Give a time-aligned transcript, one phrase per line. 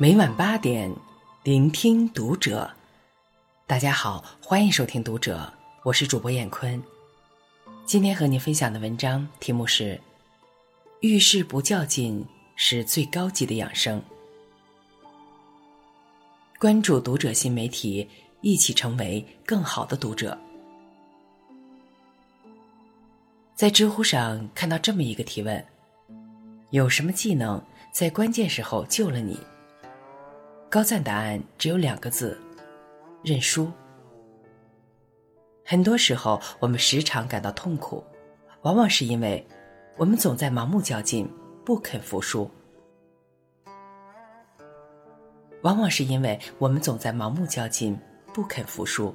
[0.00, 0.94] 每晚八点，
[1.42, 2.70] 聆听读者。
[3.66, 6.80] 大家好，欢迎收听《读者》，我是主播闫坤。
[7.84, 10.00] 今天和您分享的文章题目是：
[11.00, 12.24] 遇事不较劲
[12.54, 14.00] 是最高级的养生。
[16.60, 18.08] 关注《读者》新媒体，
[18.40, 20.38] 一起成为更好的读者。
[23.56, 25.66] 在知乎上看到这么一个提问：
[26.70, 27.60] 有什么技能
[27.92, 29.36] 在关键时候救了你？
[30.70, 32.38] 高赞答案只有两个字：
[33.24, 33.72] 认输。
[35.64, 38.04] 很多时候，我们时常感到痛苦，
[38.60, 39.42] 往往是因为
[39.96, 41.26] 我们总在盲目较劲，
[41.64, 42.46] 不肯服输；
[45.62, 47.98] 往往是因为我们总在盲目较劲，
[48.34, 49.14] 不肯服输，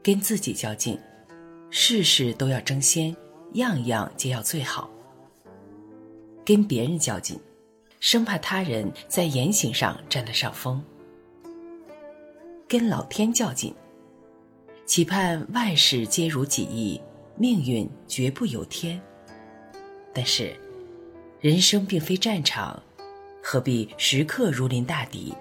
[0.00, 0.96] 跟自己较劲，
[1.70, 3.14] 事事都要争先，
[3.54, 4.88] 样样皆要最好；
[6.44, 7.36] 跟别人较劲。
[8.06, 10.80] 生怕他人在言行上占了上风，
[12.68, 13.74] 跟老天较劲，
[14.86, 17.02] 期盼万事皆如己意，
[17.36, 19.02] 命运绝不由天。
[20.14, 20.54] 但是，
[21.40, 22.80] 人生并非战场，
[23.42, 25.34] 何必时刻如临大敌？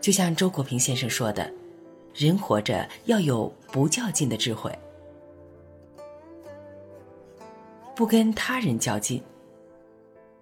[0.00, 1.48] 就像周国平先生说的
[2.16, 4.76] ：“人活着要有不较劲的智慧，
[7.94, 9.22] 不跟他人较劲。”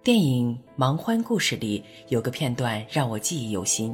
[0.07, 3.93] 电影《盲欢故事》里有个片段让我记忆犹新：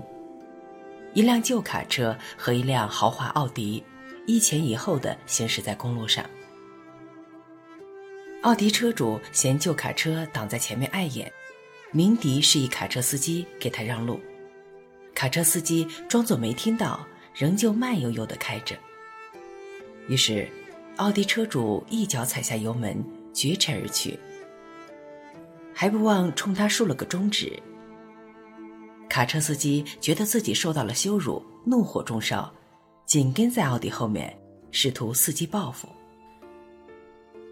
[1.15, 3.83] 一辆旧卡车和一辆豪华奥迪
[4.27, 6.23] 一前一后的行驶在公路上。
[8.43, 11.33] 奥迪车主嫌旧卡车挡在前面碍眼，
[11.91, 14.19] 鸣笛示意卡车司机给他让路。
[15.15, 17.03] 卡车司机装作没听到，
[17.33, 18.75] 仍旧慢悠悠地开着。
[20.07, 20.47] 于是，
[20.97, 23.03] 奥迪车主一脚踩下油门，
[23.33, 24.19] 绝尘而去。
[25.73, 27.51] 还不忘冲他竖了个中指。
[29.09, 32.51] 卡车司机觉得自己受到了羞辱，怒火中烧，
[33.05, 34.35] 紧跟在奥迪后面，
[34.71, 35.87] 试图伺机报复。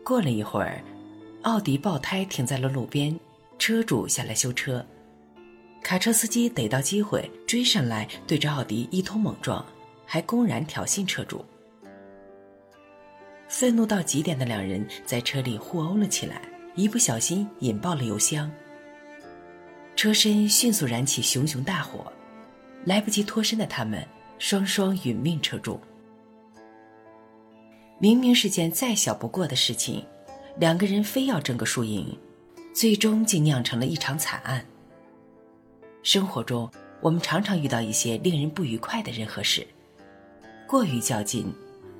[0.04, 0.84] 过了一会儿，
[1.44, 3.18] 奥迪爆胎停在了路边，
[3.60, 4.84] 车主下来修车，
[5.84, 9.64] 卡车司机逮到机会追上来，对着奥迪一通猛撞，
[10.06, 11.46] 还公然挑衅车主。
[13.48, 16.42] 愤怒到极点的两人在车里互殴了起来。
[16.82, 18.52] 一不小心引爆了油箱，
[19.96, 22.12] 车身迅速燃起熊熊大火，
[22.86, 24.04] 来不及脱身的他们
[24.40, 25.80] 双双殒命车中。
[28.00, 30.04] 明明是件再小不过的事情，
[30.58, 32.18] 两个人非要争个输赢，
[32.74, 34.66] 最终竟酿成了一场惨案。
[36.02, 36.68] 生活中，
[37.00, 39.68] 我们常常遇到一些令人不愉快的人和事，
[40.68, 41.46] 过于较劲，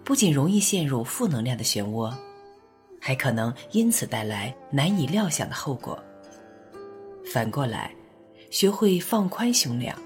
[0.04, 2.12] 不仅容易陷入负能量的漩涡。
[3.04, 6.02] 还可能因此带来难以料想的后果。
[7.34, 7.94] 反过来，
[8.52, 9.98] 学会放宽胸量，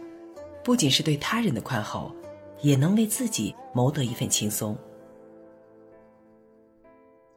[0.64, 2.16] 不仅是对他人的宽厚，
[2.62, 4.78] 也能为自己谋得一份轻松。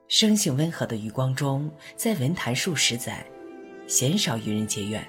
[0.06, 3.26] 生性温和的余光中，在文坛数十载，
[3.86, 5.06] 鲜少与人结怨。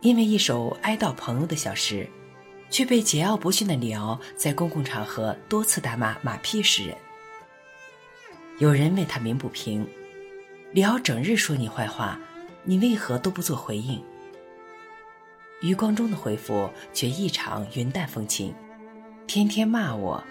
[0.00, 2.08] 因为一首哀悼朋友的小诗，
[2.68, 6.96] 却被桀骜不驯的李敖在公共场合多次大骂马屁诗人。
[8.62, 9.84] 有人为他鸣不平，
[10.70, 12.16] 李敖整日说你坏话，
[12.62, 14.00] 你为何都不做回应？
[15.62, 18.54] 余光中的回复却异常云淡风轻，
[19.26, 20.22] 天天骂我，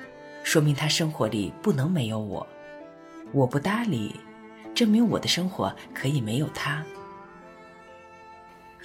[0.45, 2.47] 说明他生活里不能没有我，
[3.33, 4.15] 我不搭理，
[4.73, 6.81] 证明我的生活可以没有他。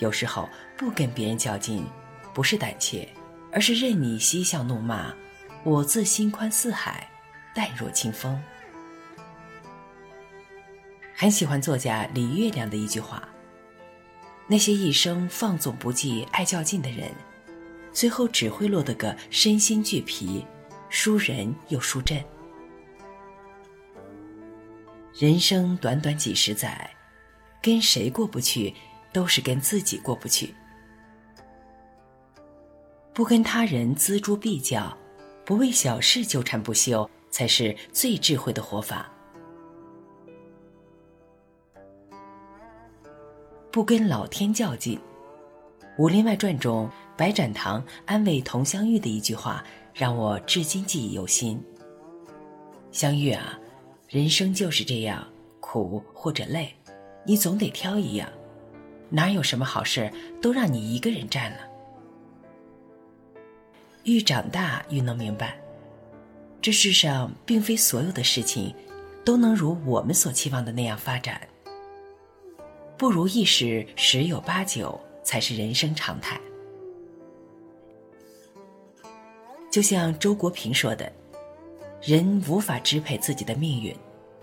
[0.00, 1.86] 有时候不跟别人较劲，
[2.34, 3.08] 不是胆怯，
[3.52, 5.14] 而是任你嬉笑怒骂，
[5.62, 7.08] 我自心宽似海，
[7.54, 8.42] 淡若清风。
[11.18, 13.26] 很喜欢作家李月亮的一句话
[14.46, 17.10] ：“那些一生放纵不羁、爱较劲的人，
[17.90, 20.44] 最后只会落得个身心俱疲，
[20.90, 22.22] 输人又输阵。
[25.18, 26.90] 人生短短几十载，
[27.62, 28.74] 跟谁过不去，
[29.10, 30.54] 都是跟自己过不去。
[33.14, 34.94] 不跟他人锱铢必较，
[35.46, 39.10] 不为小事纠缠不休，才是最智慧的活法。”
[43.76, 44.98] 不跟老天较劲，
[45.98, 49.62] 《武林外传》中白展堂安慰佟湘玉的一句话，
[49.92, 51.62] 让我至今记忆犹新。
[52.90, 53.60] 湘玉啊，
[54.08, 55.22] 人生就是这样，
[55.60, 56.74] 苦或者累，
[57.26, 58.26] 你总得挑一样，
[59.10, 61.58] 哪有什么好事都让你一个人占了？
[64.04, 65.60] 愈长大愈能明白，
[66.62, 68.74] 这世上并非所有的事情，
[69.22, 71.38] 都能如我们所期望的那样发展。
[72.98, 76.40] 不如意事十有八九，才是人生常态。
[79.70, 81.12] 就像周国平说的
[82.00, 83.94] ：“人无法支配自己的命运，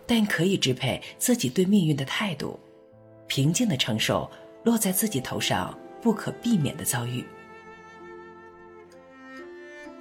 [0.06, 2.60] 但可以支配自己对命运的态度，
[3.26, 4.30] 平静的承受
[4.64, 7.26] 落在自己头上不可避免的遭遇。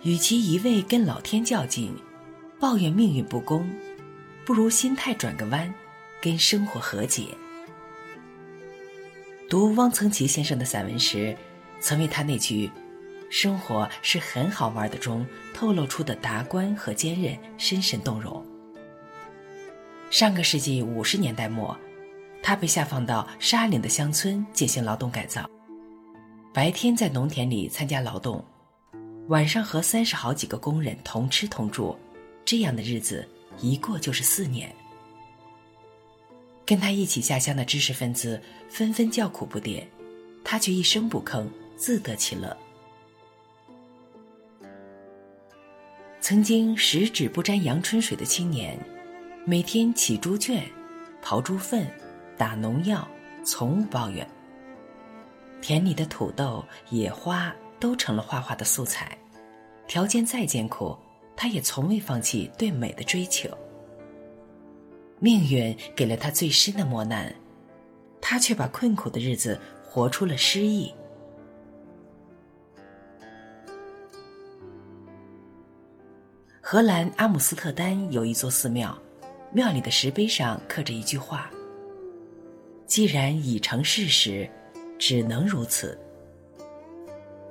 [0.02, 1.96] 与其一味跟老天较劲，
[2.60, 3.66] 抱怨命运不公，
[4.44, 5.72] 不如心态转个弯，
[6.20, 7.28] 跟生活和解。”
[9.52, 11.37] 读汪曾祺先生的散文时，
[11.78, 12.70] 曾为他那句。
[13.28, 18.43] 生活是很好玩的中透露出的达观和坚韧，深深动容。
[20.08, 21.78] 上个世纪五十年代末，
[22.43, 25.46] 他被下放到沙岭的乡村进行劳动改造，
[26.55, 28.43] 白天在农田里参加劳动，
[29.28, 31.94] 晚上和三十好几个工人同吃同住，
[32.43, 33.28] 这样的日子
[33.60, 34.75] 一过就是四年。
[36.72, 38.40] 跟他一起下乡的知识分子
[38.70, 39.84] 纷纷叫苦不迭，
[40.42, 41.46] 他却一声不吭，
[41.76, 42.56] 自得其乐。
[46.19, 48.78] 曾经十指不沾阳春水的青年，
[49.44, 50.64] 每天起猪圈、
[51.22, 51.86] 刨猪粪、
[52.38, 53.06] 打农药，
[53.44, 54.26] 从无抱怨。
[55.60, 59.14] 田里的土豆、野花都成了画画的素材，
[59.86, 60.96] 条件再艰苦，
[61.36, 63.50] 他也从未放弃对美的追求。
[65.22, 67.32] 命运给了他最深的磨难，
[68.20, 70.92] 他却把困苦的日子活出了诗意。
[76.60, 79.00] 荷兰阿姆斯特丹有一座寺庙，
[79.52, 81.48] 庙里的石碑上刻着一句话
[82.84, 84.50] ：“既然已成事实，
[84.98, 85.96] 只能如此。”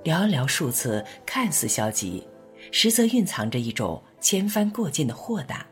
[0.04, 2.28] 寥寥数字，看似消极，
[2.70, 5.66] 实则蕴藏着一种千帆过尽的豁达。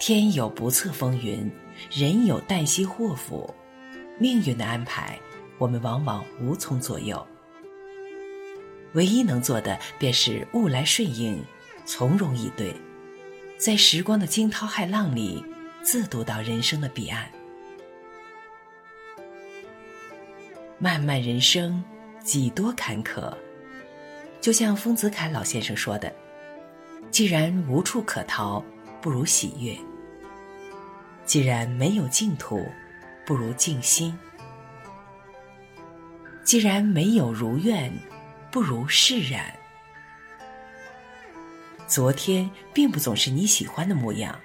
[0.00, 1.48] 天有不测风云，
[1.90, 3.54] 人有旦夕祸福，
[4.18, 5.20] 命运的安排，
[5.58, 7.24] 我们往往无从左右。
[8.94, 11.38] 唯一能做的，便是物来顺应，
[11.84, 12.74] 从容以对，
[13.58, 15.44] 在时光的惊涛骇浪里，
[15.82, 17.30] 自渡到人生的彼岸。
[20.78, 21.84] 漫漫人生，
[22.24, 23.30] 几多坎坷。
[24.40, 26.10] 就像丰子恺老先生说的
[27.12, 28.64] ：“既然无处可逃，
[29.02, 29.76] 不如喜悦；
[31.30, 32.66] 既然没有净土，
[33.24, 34.12] 不如静心；
[36.42, 37.88] 既然没有如愿。”
[38.50, 39.44] 不如释然。
[41.86, 44.36] 昨天并不总是你喜欢的模样，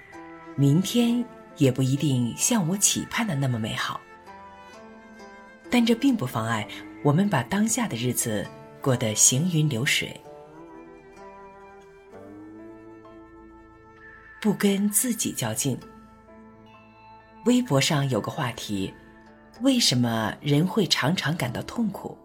[0.54, 1.24] 明天
[1.56, 4.00] 也不一定像我期盼的那么美好。
[5.68, 6.68] 但这并不妨碍
[7.02, 8.46] 我们把当下的日子
[8.80, 10.20] 过得行云流水，
[14.40, 15.76] 不跟自己较劲。
[17.46, 18.92] 微博上有个话题：
[19.60, 22.18] 为什么人会常常感到痛苦？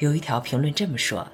[0.00, 1.26] 有一条评论这么说：“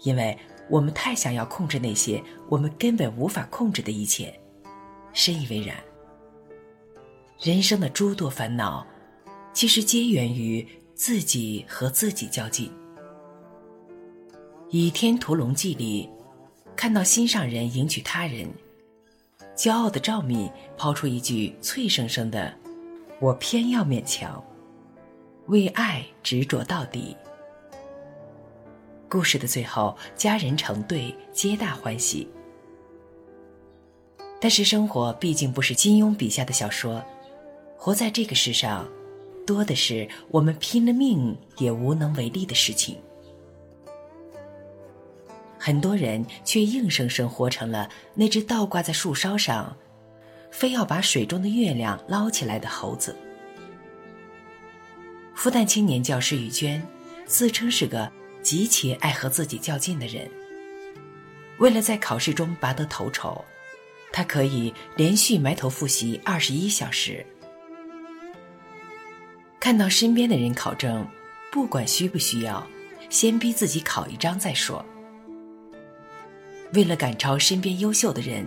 [0.00, 0.36] 因为
[0.70, 4.34] 我们太想要控制那些我们根本无法控制的一切。”
[5.12, 5.76] 深以为然。
[7.38, 8.86] 人生的诸多烦恼，
[9.52, 12.68] 其实皆源于自己和自己较劲。
[14.70, 16.08] 《倚天屠龙记》里，
[16.74, 18.48] 看到心上人迎娶他人，
[19.56, 22.52] 骄傲的赵敏抛出一句脆生生的
[23.18, 24.44] ：“我偏要勉强，
[25.46, 27.16] 为爱执着到底。”
[29.08, 32.28] 故事的最后，家人成对，皆大欢喜。
[34.38, 37.02] 但是生活毕竟不是金庸笔下的小说，
[37.78, 38.86] 活在这个世上，
[39.46, 42.98] 多的是我们拼了命也无能为力的事情。
[45.66, 49.76] 很多人却硬生生活成了那只倒挂在树梢上，
[50.52, 53.16] 非要把水中的月亮捞起来的猴子。
[55.34, 56.80] 复旦青年教师雨娟，
[57.26, 58.08] 自称是个。
[58.44, 60.30] 极其爱和自己较劲的人，
[61.58, 63.44] 为了在考试中拔得头筹，
[64.12, 67.26] 他可以连续埋头复习二十一小时。
[69.58, 71.04] 看到身边的人考证，
[71.50, 72.64] 不管需不需要，
[73.10, 74.86] 先逼自己考一张再说。
[76.72, 78.46] 为了赶超身边优秀的人，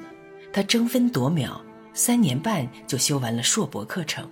[0.52, 1.62] 他争分夺秒，
[1.94, 4.30] 三年半就修完了硕博课程。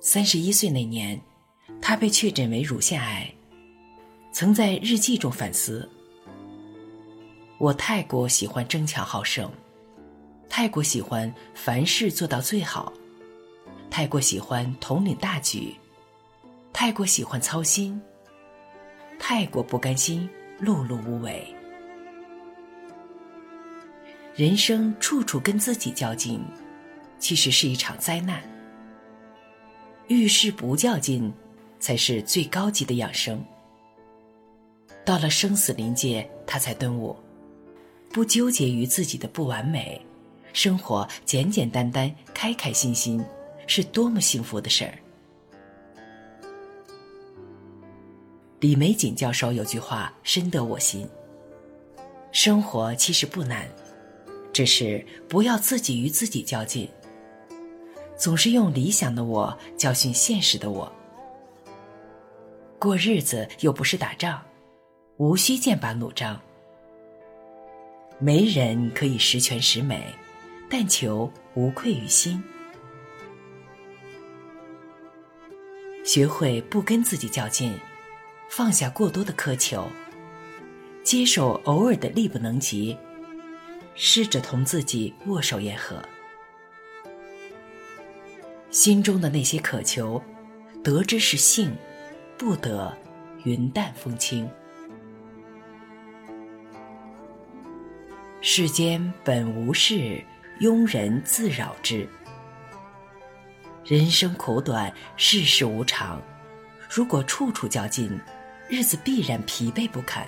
[0.00, 1.20] 三十一岁那年，
[1.80, 3.32] 他被确诊为乳腺癌。
[4.32, 5.88] 曾在日记中反思：
[7.58, 9.50] 我太过喜欢争强好胜，
[10.48, 12.92] 太过喜欢凡事做到最好，
[13.90, 15.74] 太过喜欢统领大局，
[16.72, 18.00] 太过喜欢操心，
[19.18, 20.28] 太过不甘心
[20.60, 21.46] 碌碌无为。
[24.36, 26.44] 人生处处跟自己较劲，
[27.20, 28.42] 其实是一场灾难。
[30.08, 31.32] 遇事不较劲，
[31.78, 33.40] 才是最高级的养生。
[35.04, 37.14] 到了生死临界，他才顿悟：
[38.12, 40.04] 不纠结于自己的不完美，
[40.52, 43.24] 生活简简单单、开开心心，
[43.68, 44.98] 是多么幸福的事儿。
[48.58, 51.08] 李玫瑾教授有句话深得我心：
[52.32, 53.68] 生活其实不难，
[54.54, 56.88] 只是不要自己与自己较劲。
[58.16, 60.90] 总是用理想的我教训现实的我。
[62.78, 64.40] 过日子又不是打仗，
[65.16, 66.40] 无需剑拔弩张。
[68.20, 70.14] 没人可以十全十美，
[70.70, 72.40] 但求无愧于心。
[76.04, 77.74] 学会不跟自己较劲，
[78.48, 79.88] 放下过多的苛求，
[81.02, 82.96] 接受偶尔的力不能及，
[83.94, 86.02] 试着同自己握手言和。
[88.70, 90.20] 心中的那些渴求，
[90.82, 91.76] 得之是幸，
[92.36, 92.96] 不得
[93.44, 94.50] 云淡风轻。
[98.40, 100.22] 世间本无事，
[100.60, 102.06] 庸人自扰之。
[103.84, 106.20] 人生苦短，世事无常，
[106.90, 108.20] 如果处处较劲，
[108.68, 110.26] 日子必然疲惫不堪。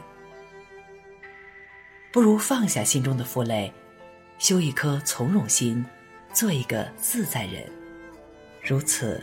[2.16, 3.70] 不如放下心中的负累，
[4.38, 5.84] 修一颗从容心，
[6.32, 7.70] 做一个自在人。
[8.62, 9.22] 如此，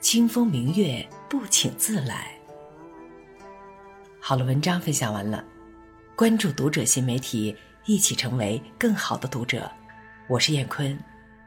[0.00, 2.38] 清风明月不请自来。
[4.20, 5.42] 好了，文章分享完了，
[6.14, 9.72] 关注读者新媒体，一起成为更好的读者。
[10.28, 10.94] 我是燕坤，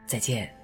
[0.08, 0.59] 再见。